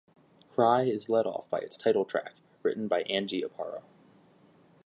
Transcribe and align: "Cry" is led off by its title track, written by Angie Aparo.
"Cry" 0.49 0.85
is 0.85 1.09
led 1.09 1.27
off 1.27 1.47
by 1.51 1.59
its 1.59 1.77
title 1.77 2.05
track, 2.05 2.33
written 2.63 2.87
by 2.87 3.03
Angie 3.03 3.43
Aparo. 3.43 3.83